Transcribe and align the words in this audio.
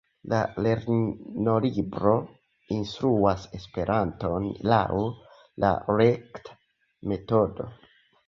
La 0.31 0.37
lernolibro 0.65 2.13
instruas 2.77 3.45
Esperanton 3.59 4.47
laŭ 4.71 5.03
la 5.65 5.71
rekta 6.01 6.57
metodo. 7.13 7.69